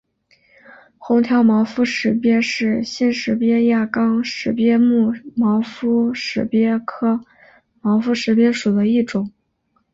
[0.97, 7.23] 红条毛肤石鳖是新石鳖亚纲石鳖目毛肤石鳖科
[7.81, 9.31] 毛肤石鳖属的一种。